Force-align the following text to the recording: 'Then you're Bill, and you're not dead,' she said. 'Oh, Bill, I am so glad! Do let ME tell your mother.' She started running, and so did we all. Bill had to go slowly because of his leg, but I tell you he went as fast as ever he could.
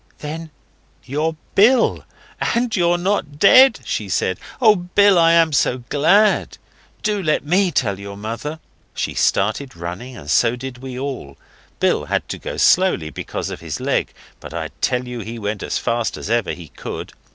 'Then 0.17 0.49
you're 1.03 1.35
Bill, 1.53 2.03
and 2.55 2.75
you're 2.75 2.97
not 2.97 3.37
dead,' 3.37 3.79
she 3.85 4.09
said. 4.09 4.39
'Oh, 4.59 4.75
Bill, 4.75 5.19
I 5.19 5.33
am 5.33 5.53
so 5.53 5.83
glad! 5.89 6.57
Do 7.03 7.21
let 7.21 7.45
ME 7.45 7.71
tell 7.71 7.99
your 7.99 8.17
mother.' 8.17 8.59
She 8.95 9.13
started 9.13 9.77
running, 9.77 10.17
and 10.17 10.27
so 10.27 10.55
did 10.55 10.79
we 10.79 10.97
all. 10.97 11.37
Bill 11.79 12.05
had 12.05 12.27
to 12.29 12.39
go 12.39 12.57
slowly 12.57 13.11
because 13.11 13.51
of 13.51 13.59
his 13.59 13.79
leg, 13.79 14.11
but 14.39 14.55
I 14.55 14.69
tell 14.81 15.07
you 15.07 15.19
he 15.19 15.37
went 15.37 15.61
as 15.61 15.77
fast 15.77 16.17
as 16.17 16.31
ever 16.31 16.53
he 16.53 16.69
could. 16.69 17.13